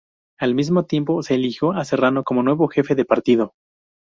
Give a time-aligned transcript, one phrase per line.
[0.39, 3.53] Al mismo tiempo se eligió a Serrano como nuevo jefe de partido.